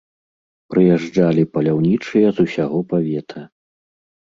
[0.73, 3.47] Прыязджалі паляўнічыя з усяго павета.